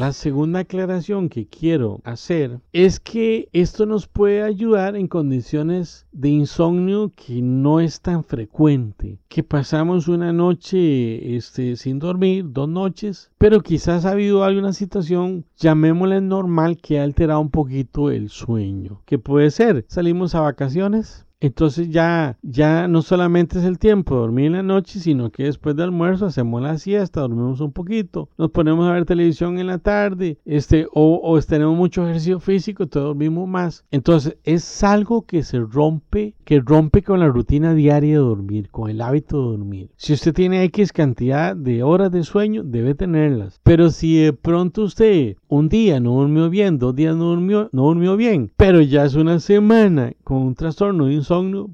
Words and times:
La 0.00 0.14
segunda 0.14 0.60
aclaración 0.60 1.28
que 1.28 1.46
quiero 1.46 2.00
hacer 2.04 2.60
es 2.72 2.98
que 2.98 3.50
esto 3.52 3.84
nos 3.84 4.08
puede 4.08 4.42
ayudar 4.42 4.96
en 4.96 5.08
condiciones 5.08 6.06
de 6.10 6.30
insomnio 6.30 7.12
que 7.14 7.42
no 7.42 7.80
es 7.80 8.00
tan 8.00 8.24
frecuente, 8.24 9.18
que 9.28 9.42
pasamos 9.42 10.08
una 10.08 10.32
noche 10.32 11.36
este, 11.36 11.76
sin 11.76 11.98
dormir, 11.98 12.46
dos 12.48 12.66
noches, 12.66 13.30
pero 13.36 13.60
quizás 13.60 14.06
ha 14.06 14.12
habido 14.12 14.42
alguna 14.42 14.72
situación, 14.72 15.44
llamémosle 15.58 16.22
normal, 16.22 16.78
que 16.78 16.98
ha 16.98 17.02
alterado 17.02 17.42
un 17.42 17.50
poquito 17.50 18.10
el 18.10 18.30
sueño. 18.30 19.02
¿Qué 19.04 19.18
puede 19.18 19.50
ser? 19.50 19.84
Salimos 19.86 20.34
a 20.34 20.40
vacaciones, 20.40 21.26
entonces 21.40 21.88
ya, 21.88 22.38
ya 22.42 22.86
no 22.86 23.02
solamente 23.02 23.58
es 23.58 23.64
el 23.64 23.78
tiempo 23.78 24.14
de 24.14 24.20
dormir 24.20 24.46
en 24.46 24.52
la 24.52 24.62
noche, 24.62 25.00
sino 25.00 25.30
que 25.30 25.44
después 25.44 25.74
del 25.74 25.86
almuerzo 25.86 26.26
hacemos 26.26 26.60
la 26.62 26.78
siesta, 26.78 27.20
dormimos 27.20 27.60
un 27.60 27.72
poquito, 27.72 28.28
nos 28.36 28.50
ponemos 28.50 28.86
a 28.86 28.92
ver 28.92 29.06
televisión 29.06 29.58
en 29.58 29.66
la 29.66 29.78
tarde, 29.78 30.38
este, 30.44 30.86
o, 30.92 31.20
o 31.22 31.40
tenemos 31.40 31.76
mucho 31.76 32.04
ejercicio 32.04 32.40
físico, 32.40 32.82
entonces 32.82 33.06
dormimos 33.06 33.48
más. 33.48 33.84
Entonces 33.90 34.36
es 34.44 34.84
algo 34.84 35.22
que 35.22 35.42
se 35.42 35.58
rompe, 35.58 36.34
que 36.44 36.60
rompe 36.60 37.02
con 37.02 37.20
la 37.20 37.28
rutina 37.28 37.74
diaria 37.74 38.18
de 38.18 38.24
dormir, 38.24 38.68
con 38.70 38.90
el 38.90 39.00
hábito 39.00 39.36
de 39.38 39.56
dormir. 39.56 39.90
Si 39.96 40.12
usted 40.12 40.34
tiene 40.34 40.62
X 40.64 40.92
cantidad 40.92 41.56
de 41.56 41.82
horas 41.82 42.12
de 42.12 42.22
sueño, 42.22 42.62
debe 42.62 42.94
tenerlas. 42.94 43.60
Pero 43.62 43.90
si 43.90 44.16
de 44.16 44.32
pronto 44.32 44.82
usted 44.82 45.36
un 45.48 45.68
día 45.68 46.00
no 46.00 46.12
durmió 46.12 46.50
bien, 46.50 46.78
dos 46.78 46.94
días 46.94 47.16
no 47.16 47.24
durmió, 47.24 47.68
no 47.72 47.84
durmió 47.84 48.16
bien, 48.16 48.52
pero 48.56 48.80
ya 48.80 49.04
es 49.04 49.14
una 49.14 49.40
semana 49.40 50.12
con 50.22 50.38
un 50.38 50.54
trastorno 50.54 51.06
de 51.06 51.14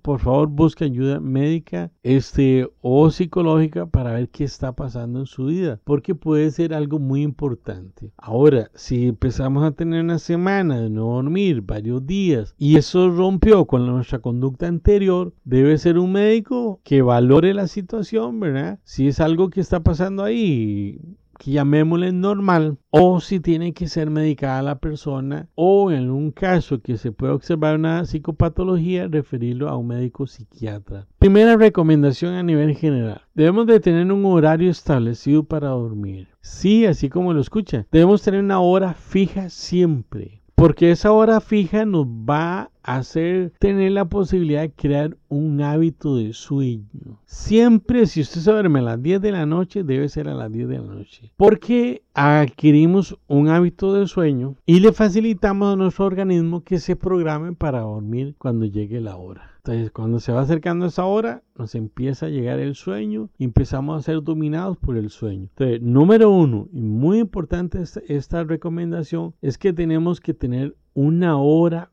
por 0.02 0.20
favor 0.20 0.48
busque 0.48 0.84
ayuda 0.84 1.18
médica 1.18 1.90
este, 2.02 2.68
o 2.82 3.10
psicológica 3.10 3.86
para 3.86 4.12
ver 4.12 4.28
qué 4.28 4.44
está 4.44 4.72
pasando 4.72 5.20
en 5.20 5.26
su 5.26 5.46
vida, 5.46 5.80
porque 5.84 6.14
puede 6.14 6.50
ser 6.50 6.74
algo 6.74 6.98
muy 6.98 7.22
importante. 7.22 8.12
Ahora, 8.18 8.70
si 8.74 9.08
empezamos 9.08 9.64
a 9.64 9.70
tener 9.70 10.04
una 10.04 10.18
semana 10.18 10.78
de 10.78 10.90
no 10.90 11.06
dormir, 11.06 11.62
varios 11.62 12.06
días, 12.06 12.54
y 12.58 12.76
eso 12.76 13.08
rompió 13.08 13.64
con 13.64 13.86
nuestra 13.86 14.18
conducta 14.18 14.66
anterior, 14.66 15.32
debe 15.44 15.78
ser 15.78 15.98
un 15.98 16.12
médico 16.12 16.80
que 16.84 17.00
valore 17.00 17.54
la 17.54 17.66
situación, 17.66 18.38
¿verdad? 18.38 18.78
Si 18.84 19.08
es 19.08 19.20
algo 19.20 19.48
que 19.48 19.62
está 19.62 19.80
pasando 19.80 20.22
ahí, 20.22 21.00
que 21.38 21.52
llamémosle 21.52 22.12
normal, 22.12 22.78
o 22.90 23.20
si 23.20 23.40
tiene 23.40 23.72
que 23.72 23.88
ser 23.88 24.10
medicada 24.10 24.62
la 24.62 24.78
persona, 24.78 25.48
o 25.54 25.90
en 25.90 26.10
un 26.10 26.30
caso 26.30 26.80
que 26.80 26.96
se 26.96 27.12
puede 27.12 27.32
observar 27.32 27.76
una 27.76 28.04
psicopatología, 28.04 29.08
referirlo 29.08 29.68
a 29.68 29.76
un 29.76 29.88
médico 29.88 30.26
psiquiatra. 30.26 31.06
Primera 31.18 31.56
recomendación 31.56 32.34
a 32.34 32.42
nivel 32.42 32.76
general. 32.76 33.22
Debemos 33.34 33.66
de 33.66 33.80
tener 33.80 34.10
un 34.10 34.24
horario 34.24 34.70
establecido 34.70 35.44
para 35.44 35.68
dormir. 35.68 36.28
Sí, 36.40 36.86
así 36.86 37.08
como 37.08 37.32
lo 37.32 37.40
escucha. 37.40 37.86
Debemos 37.90 38.22
tener 38.22 38.40
una 38.40 38.60
hora 38.60 38.94
fija 38.94 39.48
siempre. 39.48 40.42
Porque 40.56 40.90
esa 40.90 41.12
hora 41.12 41.40
fija 41.40 41.84
nos 41.84 42.06
va 42.06 42.70
hacer 42.86 43.52
tener 43.58 43.92
la 43.92 44.04
posibilidad 44.04 44.62
de 44.62 44.72
crear 44.72 45.16
un 45.28 45.60
hábito 45.60 46.16
de 46.16 46.32
sueño. 46.32 47.20
Siempre, 47.26 48.06
si 48.06 48.20
usted 48.20 48.40
se 48.40 48.50
duerme 48.52 48.78
a 48.78 48.82
las 48.82 49.02
10 49.02 49.20
de 49.20 49.32
la 49.32 49.44
noche, 49.44 49.82
debe 49.82 50.08
ser 50.08 50.28
a 50.28 50.34
las 50.34 50.52
10 50.52 50.68
de 50.68 50.78
la 50.78 50.94
noche. 50.94 51.32
Porque 51.36 52.02
adquirimos 52.14 53.18
un 53.26 53.48
hábito 53.48 53.92
de 53.92 54.06
sueño 54.06 54.54
y 54.64 54.80
le 54.80 54.92
facilitamos 54.92 55.72
a 55.72 55.76
nuestro 55.76 56.06
organismo 56.06 56.62
que 56.62 56.78
se 56.78 56.94
programe 56.94 57.52
para 57.52 57.80
dormir 57.80 58.36
cuando 58.38 58.66
llegue 58.66 59.00
la 59.00 59.16
hora. 59.16 59.50
Entonces, 59.58 59.90
cuando 59.90 60.20
se 60.20 60.30
va 60.30 60.42
acercando 60.42 60.86
esa 60.86 61.06
hora, 61.06 61.42
nos 61.56 61.74
empieza 61.74 62.26
a 62.26 62.28
llegar 62.28 62.60
el 62.60 62.76
sueño 62.76 63.30
y 63.36 63.42
empezamos 63.42 63.98
a 63.98 64.02
ser 64.02 64.22
dominados 64.22 64.76
por 64.76 64.96
el 64.96 65.10
sueño. 65.10 65.48
Entonces, 65.56 65.82
número 65.82 66.30
uno, 66.30 66.68
y 66.72 66.82
muy 66.82 67.18
importante 67.18 67.82
esta, 67.82 68.00
esta 68.06 68.44
recomendación, 68.44 69.34
es 69.42 69.58
que 69.58 69.72
tenemos 69.72 70.20
que 70.20 70.34
tener 70.34 70.76
una 70.94 71.36
hora 71.36 71.90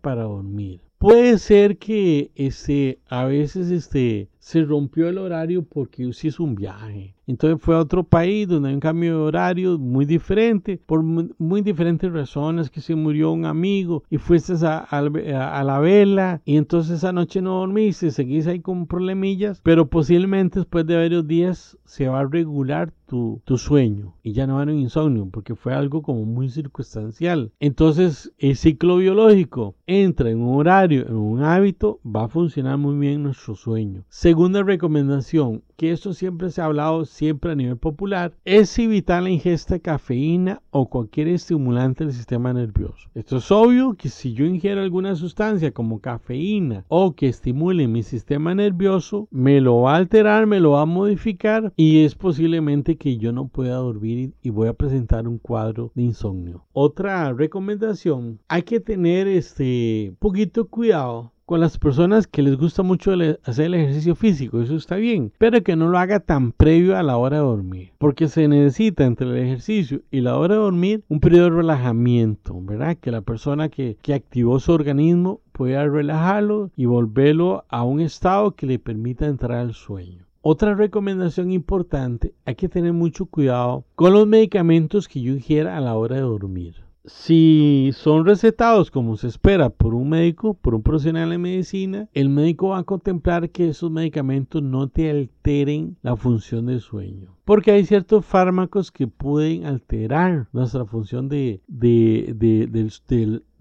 para 0.00 0.24
dormir. 0.24 0.80
Puede 0.98 1.38
ser 1.38 1.78
que 1.78 2.30
este, 2.34 2.98
a 3.08 3.24
veces 3.24 3.70
este, 3.70 4.28
se 4.44 4.62
rompió 4.62 5.08
el 5.08 5.16
horario 5.16 5.64
porque 5.64 6.06
usted 6.06 6.28
hizo 6.28 6.44
un 6.44 6.54
viaje 6.54 7.14
entonces 7.26 7.60
fue 7.60 7.74
a 7.74 7.80
otro 7.80 8.04
país 8.04 8.46
donde 8.48 8.68
hay 8.68 8.74
un 8.74 8.80
cambio 8.80 9.12
de 9.12 9.22
horario 9.24 9.78
muy 9.78 10.04
diferente, 10.04 10.80
por 10.84 11.02
muy, 11.02 11.62
diferentes 11.62 12.12
razones, 12.12 12.70
que 12.70 12.80
se 12.80 12.94
murió 12.94 13.32
un 13.32 13.46
amigo 13.46 14.04
y 14.10 14.18
fuiste 14.18 14.52
a, 14.66 15.62
la 15.64 15.78
vela 15.78 16.42
y 16.44 16.56
entonces 16.56 16.98
esa 16.98 17.12
noche 17.12 17.40
no 17.40 17.60
dormiste, 17.60 18.10
seguís 18.10 18.46
ahí 18.46 18.60
con 18.60 18.86
problemillas, 18.86 19.60
pero 19.62 19.88
posiblemente 19.88 20.60
después 20.60 20.86
de 20.86 20.96
varios 20.96 21.26
días 21.26 21.78
se 21.84 22.08
va 22.08 22.20
a 22.20 22.26
regular 22.26 22.92
tu, 23.06 23.40
tu 23.44 23.56
sueño 23.58 24.14
y 24.22 24.32
ya 24.32 24.46
no 24.46 24.54
va 24.54 24.60
a 24.60 24.62
haber 24.64 24.74
insomnio 24.74 25.28
porque 25.30 25.54
fue 25.54 25.72
algo 25.74 26.02
como 26.02 26.24
muy 26.24 26.50
circunstancial. 26.50 27.52
Entonces 27.60 28.32
el 28.38 28.56
ciclo 28.56 28.96
biológico 28.96 29.76
entra 29.86 30.30
en 30.30 30.40
un 30.40 30.58
horario, 30.58 31.06
en 31.06 31.16
un 31.16 31.42
hábito, 31.42 32.00
va 32.04 32.24
a 32.24 32.28
funcionar 32.28 32.76
muy 32.76 32.96
bien 32.98 33.22
nuestro 33.22 33.54
sueño. 33.54 34.04
Segunda 34.34 34.64
recomendación, 34.64 35.62
que 35.76 35.92
esto 35.92 36.12
siempre 36.12 36.50
se 36.50 36.60
ha 36.60 36.64
hablado 36.64 37.04
siempre 37.04 37.52
a 37.52 37.54
nivel 37.54 37.76
popular, 37.76 38.34
es 38.44 38.76
evitar 38.80 39.22
la 39.22 39.30
ingesta 39.30 39.74
de 39.74 39.80
cafeína 39.80 40.60
o 40.72 40.90
cualquier 40.90 41.28
estimulante 41.28 42.02
del 42.02 42.12
sistema 42.12 42.52
nervioso. 42.52 43.08
Esto 43.14 43.36
es 43.36 43.52
obvio 43.52 43.94
que 43.94 44.08
si 44.08 44.32
yo 44.32 44.44
ingiero 44.44 44.80
alguna 44.80 45.14
sustancia 45.14 45.70
como 45.70 46.00
cafeína 46.00 46.84
o 46.88 47.14
que 47.14 47.28
estimule 47.28 47.86
mi 47.86 48.02
sistema 48.02 48.56
nervioso, 48.56 49.28
me 49.30 49.60
lo 49.60 49.82
va 49.82 49.92
a 49.92 49.98
alterar, 49.98 50.48
me 50.48 50.58
lo 50.58 50.72
va 50.72 50.82
a 50.82 50.86
modificar 50.86 51.72
y 51.76 52.04
es 52.04 52.16
posiblemente 52.16 52.96
que 52.96 53.18
yo 53.18 53.30
no 53.30 53.46
pueda 53.46 53.76
dormir 53.76 54.32
y 54.42 54.50
voy 54.50 54.66
a 54.66 54.74
presentar 54.74 55.28
un 55.28 55.38
cuadro 55.38 55.92
de 55.94 56.02
insomnio. 56.02 56.64
Otra 56.72 57.32
recomendación, 57.32 58.40
hay 58.48 58.64
que 58.64 58.80
tener 58.80 59.28
este 59.28 60.12
poquito 60.18 60.66
cuidado 60.66 61.33
con 61.46 61.60
las 61.60 61.78
personas 61.78 62.26
que 62.26 62.42
les 62.42 62.56
gusta 62.56 62.82
mucho 62.82 63.12
hacer 63.44 63.66
el 63.66 63.74
ejercicio 63.74 64.14
físico, 64.14 64.62
eso 64.62 64.76
está 64.76 64.96
bien, 64.96 65.32
pero 65.38 65.62
que 65.62 65.76
no 65.76 65.88
lo 65.88 65.98
haga 65.98 66.20
tan 66.20 66.52
previo 66.52 66.96
a 66.96 67.02
la 67.02 67.18
hora 67.18 67.36
de 67.36 67.42
dormir, 67.42 67.92
porque 67.98 68.28
se 68.28 68.48
necesita 68.48 69.04
entre 69.04 69.28
el 69.28 69.36
ejercicio 69.36 70.00
y 70.10 70.20
la 70.20 70.38
hora 70.38 70.54
de 70.54 70.60
dormir 70.60 71.04
un 71.08 71.20
periodo 71.20 71.44
de 71.44 71.56
relajamiento, 71.56 72.58
¿verdad? 72.62 72.96
Que 72.96 73.10
la 73.10 73.20
persona 73.20 73.68
que, 73.68 73.98
que 74.00 74.14
activó 74.14 74.58
su 74.58 74.72
organismo 74.72 75.40
pueda 75.52 75.86
relajarlo 75.86 76.70
y 76.76 76.86
volverlo 76.86 77.64
a 77.68 77.84
un 77.84 78.00
estado 78.00 78.52
que 78.52 78.66
le 78.66 78.78
permita 78.78 79.26
entrar 79.26 79.58
al 79.58 79.74
sueño. 79.74 80.26
Otra 80.40 80.74
recomendación 80.74 81.52
importante, 81.52 82.34
hay 82.44 82.54
que 82.54 82.68
tener 82.68 82.92
mucho 82.92 83.26
cuidado 83.26 83.84
con 83.94 84.12
los 84.12 84.26
medicamentos 84.26 85.08
que 85.08 85.20
yo 85.20 85.32
ingiera 85.32 85.76
a 85.76 85.80
la 85.80 85.94
hora 85.94 86.16
de 86.16 86.22
dormir 86.22 86.83
si 87.04 87.90
son 87.92 88.24
recetados 88.24 88.90
como 88.90 89.16
se 89.16 89.28
espera 89.28 89.70
por 89.70 89.94
un 89.94 90.08
médico, 90.08 90.54
por 90.54 90.74
un 90.74 90.82
profesional 90.82 91.30
de 91.30 91.38
medicina, 91.38 92.08
el 92.14 92.28
médico 92.28 92.68
va 92.68 92.78
a 92.78 92.84
contemplar 92.84 93.50
que 93.50 93.68
esos 93.68 93.90
medicamentos 93.90 94.62
no 94.62 94.88
te 94.88 95.10
alteren 95.10 95.96
la 96.02 96.16
función 96.16 96.66
del 96.66 96.80
sueño. 96.80 97.36
Porque 97.44 97.72
hay 97.72 97.84
ciertos 97.84 98.24
fármacos 98.24 98.90
que 98.90 99.06
pueden 99.06 99.66
alterar 99.66 100.48
nuestra 100.52 100.86
función 100.86 101.28
de, 101.28 101.60
de, 101.66 102.32
de, 102.34 102.66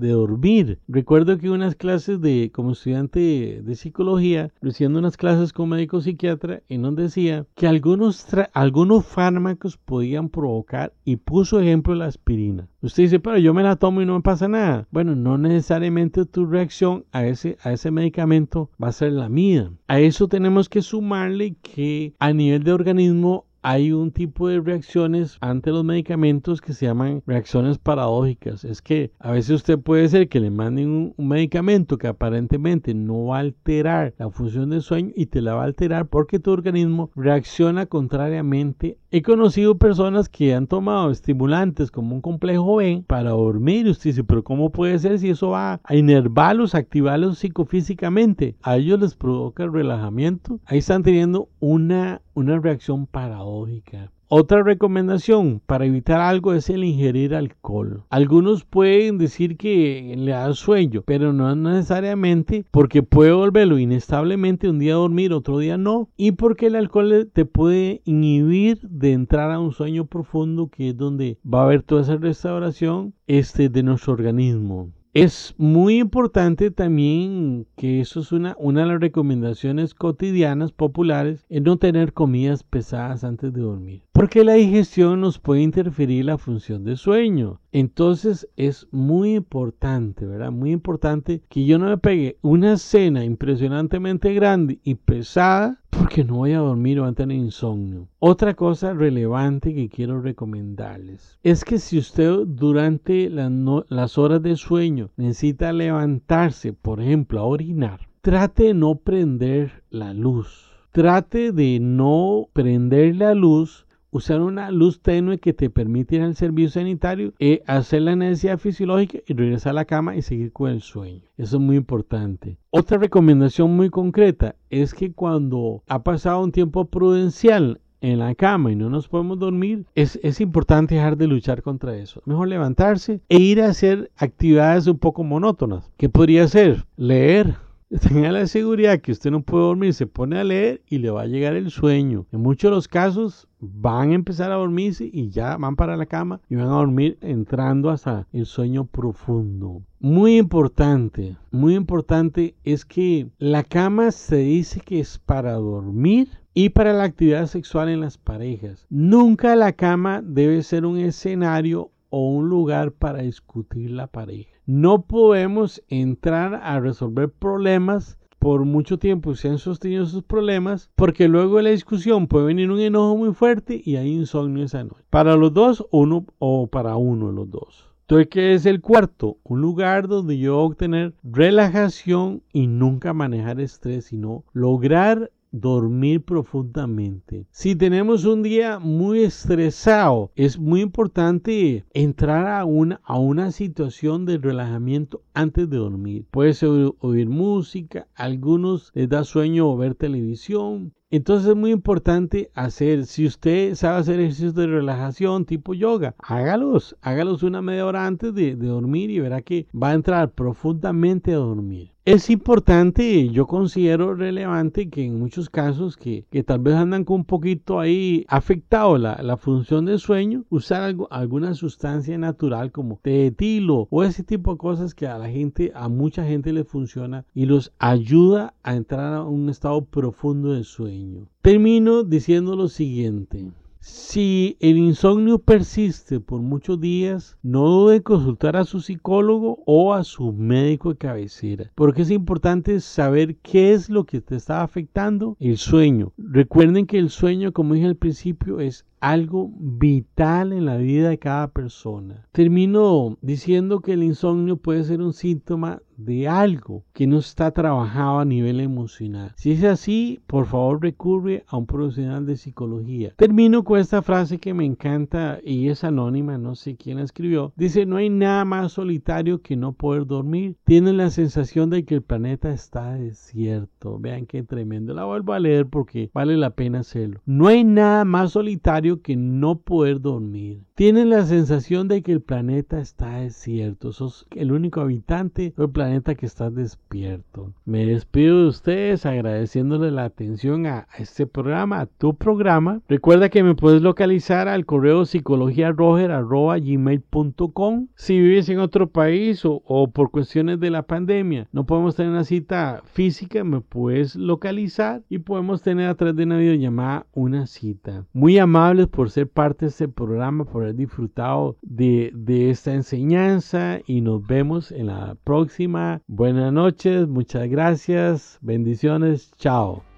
de 0.04 0.12
dormir. 0.12 0.80
Recuerdo 0.88 1.38
que 1.38 1.50
unas 1.50 1.76
clases 1.76 2.22
de, 2.22 2.52
como 2.54 2.74
estudiante 2.74 3.62
de 3.64 3.76
psicología, 3.76 4.52
recibiendo 4.62 5.00
unas 5.00 5.18
clases 5.18 5.54
con 5.54 5.70
médico 5.70 6.02
psiquiatra, 6.02 6.62
y 6.68 6.78
nos 6.78 6.96
decía 6.96 7.46
que 7.56 7.68
algunos, 7.68 8.28
algunos 8.54 9.06
fármacos 9.06 9.78
podían 9.78 10.30
provocar, 10.30 10.94
y 11.06 11.16
puso 11.16 11.60
ejemplo 11.60 11.96
la 11.96 12.06
aspirina. 12.06 12.68
Usted 12.82 13.04
dice, 13.04 13.20
pero 13.20 13.38
yo 13.38 13.54
me 13.54 13.64
la 13.64 13.78
tomo 13.78 14.02
y 14.02 14.06
no 14.06 14.16
me 14.16 14.22
pasa 14.22 14.48
nada. 14.48 14.88
Bueno, 14.92 15.16
no 15.16 15.38
necesariamente 15.38 16.26
tu 16.26 16.46
reacción 16.46 17.06
a 17.12 17.26
ese, 17.26 17.58
a 17.64 17.72
ese 17.72 17.92
medicamento 17.92 18.70
va 18.82 18.90
a 18.90 18.92
ser 18.92 19.14
la 19.14 19.30
mía. 19.30 19.72
A 19.88 20.00
eso 20.00 20.28
tenemos 20.28 20.68
que 20.68 20.82
sumarle 20.82 21.56
que 21.62 22.14
a 22.20 22.34
nivel 22.34 22.64
de 22.64 22.74
organismo 22.74 23.46
hay 23.64 23.94
un 23.94 24.12
tipo 24.12 24.50
de 24.50 24.60
reacciones 24.60 25.38
ante 25.40 25.72
los 25.72 25.86
medicamentos 25.86 26.60
que 26.60 26.74
se 26.74 26.86
llaman 26.86 27.24
reacciones 27.26 27.78
paradójicas. 27.78 28.66
Es 28.66 28.82
que 28.82 29.12
a 29.20 29.32
veces 29.32 29.52
usted 29.52 29.80
puede 29.80 30.10
ser 30.10 30.28
que 30.28 30.42
le 30.42 30.52
manden 30.52 31.14
un, 31.18 31.28
medicamento 31.28 31.98
que 31.98 32.08
aparentemente 32.08 32.94
no 32.94 33.28
va 33.28 33.38
a 33.38 33.40
alterar 33.40 34.14
la 34.18 34.30
función 34.30 34.70
del 34.70 34.82
sueño 34.82 35.12
y 35.16 35.28
te 35.28 35.42
la 35.42 35.56
va 35.56 35.62
a 35.62 35.66
alterar 35.66 36.08
porque 36.08 36.40
tu 36.40 36.52
organismo 36.52 37.10
reacciona 37.16 37.86
contrariamente. 37.86 39.00
He 39.16 39.22
conocido 39.22 39.78
personas 39.78 40.28
que 40.28 40.56
han 40.56 40.66
tomado 40.66 41.12
estimulantes 41.12 41.92
como 41.92 42.16
un 42.16 42.22
complejo 42.22 42.78
B 42.78 43.04
para 43.06 43.30
dormir. 43.30 43.88
Usted 43.88 44.10
dice, 44.10 44.24
pero 44.24 44.44
¿cómo 44.44 44.72
puede 44.72 44.98
ser 44.98 45.20
si 45.20 45.30
eso 45.30 45.50
va 45.50 45.80
a 45.84 45.96
inervarlos, 45.96 46.74
activarlos 46.74 47.38
psicofísicamente? 47.38 48.56
A 48.64 48.78
ellos 48.78 49.00
les 49.00 49.14
provoca 49.14 49.66
el 49.66 49.72
relajamiento. 49.72 50.60
Ahí 50.66 50.80
están 50.80 51.04
teniendo 51.04 51.48
una, 51.60 52.24
una 52.34 52.58
reacción 52.58 53.06
paradójica. 53.06 54.12
Otra 54.36 54.64
recomendación 54.64 55.62
para 55.64 55.86
evitar 55.86 56.20
algo 56.20 56.56
es 56.56 56.68
el 56.72 56.84
ingerir 56.84 57.36
alcohol. 57.36 58.04
Algunos 58.10 58.66
pueden 58.66 59.20
decir 59.20 59.58
que 59.58 60.16
le 60.18 60.32
da 60.32 60.52
sueño, 60.56 61.04
pero 61.06 61.34
no 61.34 61.56
necesariamente 61.56 62.66
porque 62.72 63.04
puede 63.04 63.32
volverlo 63.32 63.78
inestablemente 63.78 64.68
un 64.68 64.80
día 64.80 64.96
dormir, 64.96 65.34
otro 65.34 65.60
día 65.60 65.78
no, 65.78 66.10
y 66.18 66.32
porque 66.32 66.66
el 66.66 66.76
alcohol 66.76 67.30
te 67.32 67.46
puede 67.46 68.02
inhibir 68.06 68.80
de 68.82 69.12
entrar 69.12 69.52
a 69.52 69.60
un 69.60 69.72
sueño 69.72 70.08
profundo 70.08 70.68
que 70.68 70.90
es 70.90 70.98
donde 70.98 71.38
va 71.46 71.62
a 71.62 71.66
haber 71.66 71.84
toda 71.84 72.02
esa 72.02 72.16
restauración 72.16 73.14
este, 73.28 73.70
de 73.70 73.84
nuestro 73.84 74.14
organismo. 74.14 74.90
Es 75.14 75.54
muy 75.60 76.00
importante 76.00 76.72
también 76.72 77.68
que 77.76 78.00
eso 78.02 78.22
es 78.22 78.32
una, 78.32 78.56
una 78.58 78.82
de 78.82 78.88
las 78.88 79.00
recomendaciones 79.00 79.94
cotidianas 79.94 80.72
populares, 80.72 81.46
es 81.50 81.62
no 81.62 81.78
tener 81.78 82.14
comidas 82.14 82.64
pesadas 82.64 83.24
antes 83.24 83.54
de 83.54 83.62
dormir. 83.62 84.02
Porque 84.24 84.46
la 84.46 84.54
digestión 84.54 85.20
nos 85.20 85.38
puede 85.38 85.64
interferir 85.64 86.24
la 86.24 86.38
función 86.38 86.86
de 86.86 86.96
sueño. 86.96 87.60
Entonces 87.74 88.48
es 88.56 88.88
muy 88.90 89.36
importante, 89.36 90.26
¿verdad? 90.26 90.50
Muy 90.50 90.72
importante 90.72 91.42
que 91.50 91.66
yo 91.66 91.78
no 91.78 91.88
me 91.88 91.98
pegue 91.98 92.38
una 92.42 92.78
cena 92.78 93.26
impresionantemente 93.26 94.34
grande 94.34 94.80
y 94.82 94.96
pesada 94.96 95.82
porque 95.90 96.24
no 96.24 96.36
voy 96.36 96.54
a 96.54 96.60
dormir 96.60 97.02
o 97.02 97.06
a 97.06 97.12
tener 97.12 97.36
insomnio. 97.36 98.08
Otra 98.20 98.54
cosa 98.54 98.94
relevante 98.94 99.76
que 99.76 99.90
quiero 99.90 100.22
recomendarles 100.22 101.38
es 101.44 101.66
que 101.66 101.78
si 101.78 101.98
usted 101.98 102.46
durante 102.48 103.30
las 103.30 104.18
horas 104.18 104.42
de 104.42 104.56
sueño 104.56 105.10
necesita 105.18 105.74
levantarse, 105.74 106.72
por 106.72 107.02
ejemplo, 107.02 107.42
a 107.42 107.44
orinar, 107.44 108.08
trate 108.22 108.68
de 108.68 108.74
no 108.74 108.96
prender 108.96 109.84
la 109.90 110.14
luz. 110.14 110.70
Trate 110.94 111.52
de 111.52 111.80
no 111.82 112.50
prender 112.54 113.16
la 113.16 113.34
luz 113.34 113.83
usar 114.14 114.42
una 114.42 114.70
luz 114.72 115.02
tenue 115.02 115.40
que 115.40 115.54
te 115.54 115.70
permite 115.70 116.18
ir 116.18 116.22
al 116.22 116.36
servicio 116.36 116.70
sanitario, 116.70 117.34
eh, 117.40 117.64
hacer 117.66 118.04
la 118.04 118.16
necesidad 118.16 118.60
fisiológica 118.60 119.20
y 119.26 119.34
regresar 119.34 119.72
a 119.72 119.74
la 119.74 119.86
cama 119.86 120.16
y 120.16 120.22
seguir 120.22 120.54
con 120.54 120.70
el 120.70 120.82
sueño. 120.82 121.24
Eso 121.38 121.58
es 121.58 121.62
muy 121.62 121.76
importante. 121.76 122.58
Otra 122.70 122.98
recomendación 122.98 123.76
muy 123.76 123.90
concreta 123.90 124.56
es 124.70 124.94
que 124.94 125.12
cuando 125.12 125.84
ha 125.88 126.04
pasado 126.04 126.44
un 126.44 126.52
tiempo 126.52 126.86
prudencial 126.86 127.82
en 128.02 128.20
la 128.20 128.36
cama 128.36 128.72
y 128.72 128.76
no 128.76 128.90
nos 128.90 129.08
podemos 129.08 129.40
dormir, 129.40 129.86
es, 129.96 130.20
es, 130.22 130.42
importante 130.42 130.96
dejar 130.96 131.18
de 131.18 131.28
luchar 131.28 131.64
contra 131.64 131.98
eso. 131.98 132.22
Mejor 132.26 132.50
levantarse 132.50 133.22
e 133.30 133.38
ir 133.38 133.62
a 133.62 133.70
hacer 133.70 134.12
actividades 134.18 134.88
un 134.88 135.00
poco 135.00 135.24
monótonas. 135.24 135.90
¿Qué 135.98 136.10
podría 136.10 136.48
ser? 136.48 136.86
Leer, 136.98 137.56
tenga 138.02 138.32
la 138.32 138.48
seguridad 138.48 139.02
que 139.02 139.12
usted 139.12 139.30
no 139.30 139.44
puede 139.44 139.66
dormir, 139.66 139.94
se 139.94 140.08
pone 140.08 140.40
a 140.40 140.44
leer 140.44 140.82
y 140.88 140.98
le 140.98 141.12
va 141.12 141.22
a 141.22 141.28
llegar 141.28 141.56
el 141.56 141.70
sueño. 141.70 142.26
En 142.32 142.42
muchos 142.42 142.72
de 142.72 142.76
los 142.76 142.88
casos 142.88 143.48
van 143.60 144.12
a 144.12 144.16
empezar 144.16 144.52
a 144.52 144.56
dormirse 144.56 145.08
y 145.12 145.30
ya 145.30 145.58
van 145.58 145.76
para 145.76 145.96
la 145.96 146.08
cama 146.08 146.42
y 146.50 146.56
van 146.56 146.68
a 146.68 146.72
dormir 146.72 147.20
entrando 147.22 147.92
hasta 147.92 148.28
el 148.34 148.48
sueño 148.48 148.86
profundo. 148.86 149.84
Muy 150.00 150.38
importante, 150.38 151.38
muy 151.52 151.76
importante 151.76 152.56
es 152.64 152.84
que 152.84 153.28
la 153.38 153.64
cama 153.64 154.12
se 154.12 154.38
dice 154.38 154.82
que 154.82 155.00
es 155.00 155.20
para 155.20 155.54
dormir 155.54 156.30
y 156.56 156.70
para 156.70 156.94
la 156.94 157.04
actividad 157.04 157.46
sexual 157.46 157.90
en 157.90 158.02
las 158.02 158.18
parejas. 158.18 158.88
Nunca 158.90 159.56
la 159.56 159.74
cama 159.74 160.22
debe 160.24 160.64
ser 160.64 160.86
un 160.86 160.98
escenario 160.98 161.92
o 162.10 162.28
un 162.28 162.50
lugar 162.50 162.92
para 162.92 163.22
discutir 163.22 163.92
la 163.92 164.08
pareja. 164.08 164.53
No 164.66 165.04
podemos 165.04 165.84
entrar 165.90 166.56
a 166.56 166.80
resolver 166.80 167.30
problemas 167.30 168.18
por 168.44 168.66
mucho 168.66 169.00
tiempo 169.00 169.36
se 169.36 169.48
han 169.48 169.58
sostenido 169.58 170.06
sus 170.06 170.22
problemas, 170.22 170.92
porque 170.96 171.30
luego 171.30 171.56
de 171.56 171.64
la 171.64 171.70
discusión 171.70 172.28
puede 172.28 172.48
venir 172.48 172.72
un 172.72 172.82
enojo 172.82 173.16
muy 173.16 173.34
fuerte 173.34 173.82
y 173.82 173.96
hay 173.96 174.12
insomnio 174.12 174.66
esa 174.66 174.84
noche. 174.84 175.02
Para 175.10 175.38
los 175.38 175.54
dos, 175.54 175.88
uno 175.92 176.26
o 176.40 176.68
para 176.68 176.98
uno 176.98 177.28
de 177.28 177.34
los 177.34 177.50
dos. 177.50 177.94
Entonces, 178.02 178.28
¿qué 178.30 178.54
es 178.54 178.66
el 178.66 178.82
cuarto? 178.82 179.38
Un 179.44 179.62
lugar 179.62 180.10
donde 180.10 180.38
yo 180.38 180.60
obtener 180.60 181.14
relajación 181.24 182.44
y 182.52 182.68
nunca 182.68 183.14
manejar 183.14 183.62
estrés, 183.62 184.08
sino 184.08 184.44
lograr 184.52 185.32
dormir 185.54 186.26
profundamente. 186.26 187.46
Si 187.52 187.76
tenemos 187.76 188.26
un 188.26 188.42
día 188.42 188.80
muy 188.80 189.20
estresado, 189.20 190.32
es 190.36 190.58
muy 190.58 190.82
importante 190.82 191.86
entrar 191.94 192.48
a 192.48 192.66
una, 192.66 193.00
a 193.04 193.20
una 193.20 193.52
situación 193.52 194.26
de 194.26 194.40
relajamiento 194.40 195.22
antes 195.34 195.70
de 195.70 195.78
dormir. 195.78 196.26
Puede 196.32 196.54
ser 196.56 196.92
oír 197.00 197.30
música, 197.30 198.08
algunos 198.16 198.92
les 198.96 199.08
da 199.08 199.24
sueño 199.24 199.78
ver 199.78 199.94
televisión, 199.94 200.92
entonces 201.12 201.50
es 201.50 201.56
muy 201.56 201.70
importante 201.70 202.50
hacer, 202.56 203.06
si 203.06 203.28
usted 203.28 203.76
sabe 203.76 204.00
hacer 204.00 204.20
ejercicios 204.20 204.56
de 204.56 204.66
relajación 204.66 205.46
tipo 205.46 205.76
yoga, 205.76 206.16
hágalos, 206.18 206.98
hágalos 207.02 207.44
una 207.44 207.62
media 207.62 207.86
hora 207.86 208.08
antes 208.08 208.34
de 208.34 208.56
dormir 208.56 209.12
y 209.12 209.20
verá 209.20 209.44
que 209.44 209.68
va 209.72 209.92
a 209.92 209.94
entrar 209.94 210.32
profundamente 210.32 211.32
a 211.32 211.38
dormir. 211.38 211.92
Es 212.06 212.30
importante, 212.30 213.30
yo 213.30 213.48
considero 213.48 214.14
relevante 214.14 214.90
que 214.90 215.06
en 215.06 215.18
muchos 215.18 215.50
casos 215.50 215.96
que, 215.96 216.26
que 216.30 216.44
tal 216.44 216.60
vez 216.60 216.76
andan 216.76 217.06
con 217.06 217.22
un 217.22 217.24
poquito 217.24 217.80
ahí 217.80 218.26
afectado 218.28 218.98
la, 218.98 219.22
la 219.24 219.38
función 219.38 219.86
del 219.86 220.00
sueño, 220.00 220.44
usar 220.50 220.82
algo, 220.82 221.08
alguna 221.14 221.54
sustancia 221.54 222.18
natural 222.18 222.74
como 222.74 223.00
tetilo 223.02 223.88
o 223.90 224.04
ese 224.04 224.22
tipo 224.26 224.52
de 224.52 224.58
cosas 224.58 224.94
que 224.94 225.08
a 225.08 225.18
la 225.18 225.30
gente, 225.30 225.72
a 225.76 225.88
mucha 225.88 226.26
gente 226.26 226.52
le 226.52 226.66
funciona 226.66 227.26
y 227.34 227.46
los 227.46 227.72
ayuda 227.80 228.54
a 228.64 228.76
entrar 228.76 229.14
a 229.14 229.24
un 229.24 229.48
estado 229.48 229.86
profundo 229.86 230.52
de 230.52 230.66
sueño. 230.66 231.30
Termino 231.42 232.04
diciendo 232.04 232.58
lo 232.58 232.68
siguiente. 232.68 233.50
Si 233.86 234.56
el 234.62 234.78
insomnio 234.78 235.40
persiste 235.40 236.22
por 236.22 236.40
muchos 236.40 236.80
días, 236.80 237.38
no 237.44 237.68
dude 237.68 237.98
en 237.98 238.02
consultar 238.02 238.56
a 238.56 238.64
su 238.64 238.80
psicólogo 238.80 239.62
o 239.66 239.94
a 239.94 240.06
su 240.06 240.32
médico 240.32 240.92
de 240.92 240.98
cabecera, 240.98 241.70
porque 241.76 242.04
es 242.04 242.10
importante 242.10 242.80
saber 242.80 243.36
qué 243.40 243.74
es 243.74 243.90
lo 243.90 244.06
que 244.06 244.22
te 244.22 244.38
está 244.38 244.64
afectando 244.64 245.36
el 245.38 245.58
sueño. 245.58 246.14
Recuerden 246.18 246.86
que 246.86 246.98
el 246.98 247.10
sueño, 247.10 247.52
como 247.52 247.74
dije 247.74 247.88
al 247.88 247.98
principio, 247.98 248.62
es 248.62 248.86
algo 249.04 249.52
vital 249.58 250.54
en 250.54 250.64
la 250.64 250.78
vida 250.78 251.10
de 251.10 251.20
cada 251.20 251.50
persona. 251.50 252.26
Termino 252.32 253.18
diciendo 253.22 253.82
que 253.82 253.94
el 253.94 254.04
insomnio 254.04 254.56
puede 254.56 254.86
ser 254.86 255.02
un 255.02 255.12
síntoma 255.12 255.82
de 255.98 256.28
algo 256.28 256.86
que 256.94 257.08
no 257.08 257.20
está 257.20 257.52
trabajado 257.52 258.20
a 258.20 258.26
nivel 258.26 258.60
emocional. 258.60 259.34
Si 259.36 259.52
es 259.52 259.64
así, 259.64 260.22
por 260.28 260.46
favor 260.46 260.82
recurre 260.82 261.44
a 261.48 261.58
un 261.58 261.66
profesional 261.66 262.26
de 262.26 262.38
psicología. 262.38 263.14
Termino 263.16 263.64
con 263.64 263.80
esta 263.80 264.02
frase 264.02 264.40
que 264.40 264.54
me 264.54 264.66
encanta 264.66 265.40
y 265.44 265.70
es 265.70 265.84
anónima, 265.84 266.38
no 266.38 266.56
sé 266.56 266.76
quién 266.76 266.98
la 266.98 267.04
escribió. 267.04 267.54
Dice, 267.56 267.86
no 267.86 267.98
hay 267.98 268.10
nada 268.10 268.46
más 268.46 268.74
solitario 268.74 269.42
que 269.42 269.56
no 269.56 269.74
poder 269.74 270.06
dormir. 270.06 270.58
Tienen 270.64 270.98
la 270.98 271.10
sensación 271.10 271.70
de 271.70 271.86
que 271.86 271.96
el 271.96 272.02
planeta 272.02 272.52
está 272.52 272.94
desierto. 272.94 274.00
Vean 274.00 274.26
qué 274.26 274.44
tremendo. 274.44 274.94
La 274.94 275.06
vuelvo 275.06 275.34
a 275.34 275.40
leer 275.40 275.68
porque 275.68 276.10
vale 276.14 276.38
la 276.38 276.52
pena 276.52 276.80
hacerlo. 276.80 277.22
No 277.26 277.48
hay 277.48 277.64
nada 277.64 278.06
más 278.06 278.32
solitario 278.32 278.93
que 279.02 279.16
no 279.16 279.60
poder 279.60 280.02
dormir. 280.02 280.64
Tienen 280.76 281.10
la 281.10 281.26
sensación 281.26 281.88
de 281.88 282.02
que 282.02 282.12
el 282.12 282.22
planeta 282.22 282.80
está 282.80 283.20
desierto. 283.20 283.92
Sos 283.92 284.26
el 284.36 284.52
único 284.52 284.82
habitante 284.82 285.54
del 285.56 285.70
planeta 285.70 286.16
que 286.16 286.26
está 286.26 286.50
despierto. 286.50 287.54
Me 287.66 287.86
despido 287.86 288.42
de 288.42 288.48
ustedes 288.48 289.06
agradeciéndole 289.06 289.92
la 289.92 290.06
atención 290.06 290.66
a, 290.66 290.88
este 290.98 291.28
programa, 291.28 291.82
a 291.82 291.86
tu 291.86 292.16
programa. 292.16 292.82
Recuerda 292.88 293.30
que 293.30 293.44
me 293.44 293.56
puedes 293.56 293.82
localizar 293.82 294.48
al 294.48 294.66
correo 294.66 295.06
psicologiaroger.gmail.com 295.06 297.88
Si 297.96 298.20
vives 298.20 298.50
en 298.50 298.60
otro 298.60 298.90
país 298.90 299.42
o, 299.46 299.62
por 299.94 300.12
cuestiones 300.12 300.60
de 300.60 300.70
la 300.70 300.84
pandemia 300.84 301.48
no 301.52 301.66
podemos 301.66 301.96
tener 301.96 302.12
una 302.12 302.24
cita 302.24 302.82
física, 302.86 303.44
me 303.44 303.62
puedes 303.62 304.16
localizar 304.16 305.02
y 305.10 305.20
podemos 305.20 305.62
tener 305.62 305.88
a 305.88 305.96
través 305.96 306.16
de 306.16 306.24
una 306.24 306.38
videollamada 306.38 307.06
una 307.14 307.48
cita. 307.48 308.06
Muy 308.14 308.38
amable 308.38 308.83
por 308.88 309.10
ser 309.10 309.30
parte 309.30 309.66
de 309.66 309.70
este 309.70 309.88
programa, 309.88 310.46
por 310.46 310.64
haber 310.64 310.76
disfrutado 310.76 311.58
de, 311.62 312.12
de 312.14 312.50
esta 312.50 312.74
enseñanza 312.74 313.80
y 313.86 314.02
nos 314.02 314.26
vemos 314.26 314.72
en 314.72 314.88
la 314.88 315.16
próxima. 315.24 316.02
Buenas 316.08 316.52
noches, 316.52 317.08
muchas 317.08 317.48
gracias, 317.50 318.38
bendiciones, 318.42 319.32
chao. 319.38 319.93